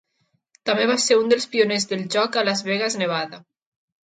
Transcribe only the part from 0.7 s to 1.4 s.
va ser un